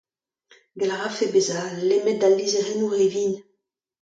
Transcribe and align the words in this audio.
Gell' 0.77 0.93
a 0.95 0.97
rafe 1.01 1.25
bezañ 1.33 1.73
lemmet 1.89 2.21
al 2.27 2.33
lizherennoù 2.37 2.91
re 2.93 3.07
vihan. 3.13 3.33